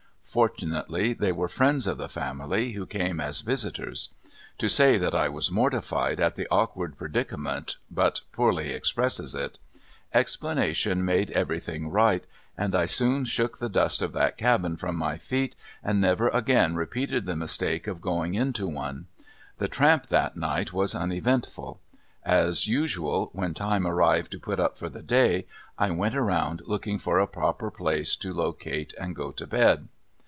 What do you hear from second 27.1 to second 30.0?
a proper place to locate and go to bed.